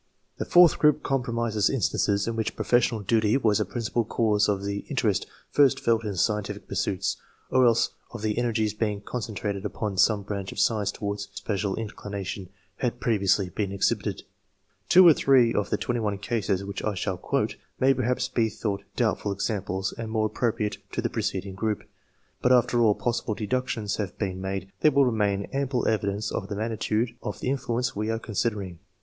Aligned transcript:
The 0.39 0.45
fourtli 0.45 0.79
group 0.79 1.03
comprises 1.03 1.69
instances 1.69 2.27
in 2.27 2.35
which 2.35 2.55
professional 2.55 3.01
duty 3.01 3.37
was 3.37 3.59
a 3.59 3.65
principal 3.65 4.03
cause 4.03 4.49
of 4.49 4.63
the 4.63 4.79
interest 4.89 5.27
first 5.51 5.79
felt 5.79 6.03
in 6.03 6.15
scientific 6.15 6.67
pursuits, 6.67 7.17
or 7.51 7.67
else 7.67 7.91
of 8.09 8.23
the 8.23 8.39
energies 8.39 8.73
being 8.73 9.01
concentrated 9.01 9.63
upon 9.63 9.97
some 9.99 10.23
branch 10.23 10.51
of 10.51 10.57
science 10.57 10.91
towards 10.91 11.25
which 11.27 11.31
no 11.41 11.43
special 11.43 11.75
in 11.75 11.89
clination 11.89 12.49
had 12.77 12.99
previously 12.99 13.49
been 13.49 13.71
exhibited. 13.71 14.23
Two 14.89 15.07
or 15.07 15.13
three, 15.13 15.53
of 15.53 15.69
the 15.69 15.77
21 15.77 16.17
cases 16.17 16.63
which 16.65 16.83
I 16.83 16.95
shall 16.95 17.17
quote, 17.17 17.55
may 17.79 17.93
perhaps 17.93 18.27
be 18.27 18.49
thought 18.49 18.81
doubtful 18.95 19.31
examples 19.31 19.93
and 19.95 20.09
more 20.09 20.25
appropriate 20.25 20.79
to 20.93 21.03
the 21.03 21.11
preceding 21.11 21.53
group; 21.53 21.83
but 22.41 22.51
after 22.51 22.81
all 22.81 22.95
possible 22.95 23.35
deductions 23.35 23.97
have 23.97 24.17
been 24.17 24.41
made, 24.41 24.71
there 24.79 24.89
will 24.91 25.05
remain 25.05 25.43
ample 25.53 25.87
evidence 25.87 26.31
of 26.31 26.47
the 26.47 26.55
magnitude 26.55 27.13
of 27.21 27.39
the 27.39 27.49
influence 27.51 27.95
we 27.95 28.09
are 28.09 28.17
considering. 28.17 28.79